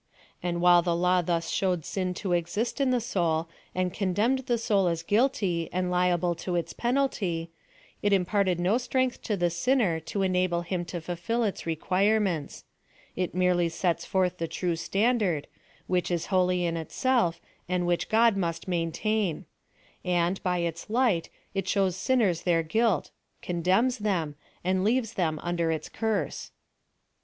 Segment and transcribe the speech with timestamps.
[0.41, 4.47] And while the law thas showed sin to exist in the soul, and condemn ed
[4.47, 7.51] the soul as guilty and liable to its penalty,
[8.01, 12.63] it imparled no strength to the sinner to enable him to fulfil its recjiiirements:
[13.15, 15.45] it anerely sets forth the true standard,
[15.85, 17.39] which is holy in itself,
[17.69, 19.45] and which God must maintain;
[20.03, 23.11] and, by its light, it shows sinners their guilt,
[23.43, 24.33] condemns them,
[24.63, 26.49] and leaves them under its curse.